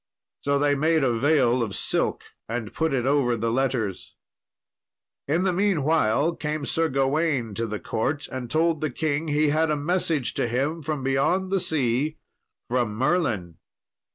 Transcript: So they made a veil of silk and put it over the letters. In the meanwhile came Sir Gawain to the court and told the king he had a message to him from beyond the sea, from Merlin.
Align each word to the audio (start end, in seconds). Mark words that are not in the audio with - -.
So 0.41 0.57
they 0.57 0.73
made 0.73 1.03
a 1.03 1.13
veil 1.15 1.61
of 1.61 1.75
silk 1.75 2.23
and 2.49 2.73
put 2.73 2.91
it 2.91 3.05
over 3.05 3.37
the 3.37 3.51
letters. 3.51 4.15
In 5.27 5.43
the 5.43 5.53
meanwhile 5.53 6.35
came 6.35 6.65
Sir 6.65 6.89
Gawain 6.89 7.53
to 7.53 7.67
the 7.67 7.79
court 7.79 8.27
and 8.29 8.49
told 8.49 8.81
the 8.81 8.89
king 8.89 9.27
he 9.27 9.49
had 9.49 9.69
a 9.69 9.77
message 9.77 10.33
to 10.33 10.47
him 10.47 10.81
from 10.81 11.03
beyond 11.03 11.51
the 11.51 11.59
sea, 11.59 12.17
from 12.67 12.95
Merlin. 12.95 13.59